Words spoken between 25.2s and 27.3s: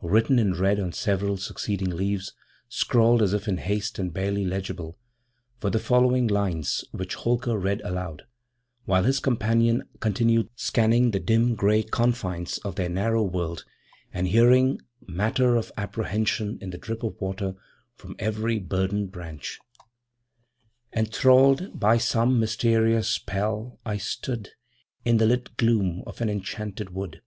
lit gloom of an enchanted wood.